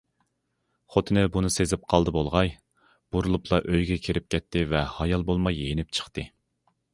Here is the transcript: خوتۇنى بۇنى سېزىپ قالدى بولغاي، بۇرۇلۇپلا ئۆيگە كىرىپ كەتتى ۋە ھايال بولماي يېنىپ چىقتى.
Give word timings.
خوتۇنى 0.93 1.25
بۇنى 1.35 1.51
سېزىپ 1.55 1.83
قالدى 1.93 2.13
بولغاي، 2.15 2.49
بۇرۇلۇپلا 3.17 3.61
ئۆيگە 3.67 3.99
كىرىپ 4.09 4.27
كەتتى 4.37 4.65
ۋە 4.73 4.83
ھايال 4.97 5.27
بولماي 5.29 5.63
يېنىپ 5.67 5.95
چىقتى. 6.01 6.27